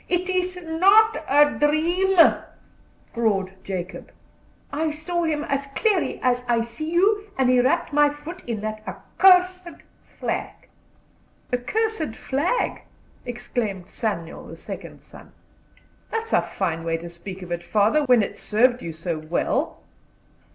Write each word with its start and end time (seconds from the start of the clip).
"It 0.09 0.27
was 0.35 0.57
not 0.65 1.23
a 1.29 1.51
dream," 1.59 2.17
roared 3.15 3.53
Jacob; 3.63 4.11
"I 4.73 4.89
saw 4.89 5.25
him 5.25 5.43
as 5.43 5.67
clearly 5.75 6.19
as 6.23 6.43
I 6.49 6.61
see 6.61 6.89
you, 6.91 7.29
and 7.37 7.51
he 7.51 7.59
wrapped 7.61 7.93
my 7.93 8.09
foot 8.09 8.41
up 8.41 8.49
in 8.49 8.61
that 8.61 8.81
accursed 8.87 9.69
flag." 10.03 10.53
"Accursed 11.53 12.15
flag!" 12.15 12.81
exclaimed 13.27 13.91
Samuel, 13.91 14.47
the 14.47 14.55
second 14.55 15.01
son. 15.03 15.33
"That's 16.09 16.33
a 16.33 16.41
fine 16.41 16.83
way 16.83 16.97
to 16.97 17.07
speak 17.07 17.43
of 17.43 17.51
it, 17.51 17.63
father, 17.63 18.03
when 18.05 18.23
it 18.23 18.39
served 18.39 18.81
you 18.81 18.93
so 18.93 19.19
well." 19.19 19.81